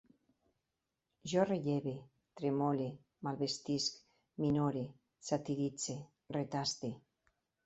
Jo 1.33 1.43
relleve, 1.49 1.93
tremole, 2.41 2.87
malvestisc, 3.27 4.01
minore, 4.47 4.83
satiritze, 5.29 5.99
retaste 6.39 6.93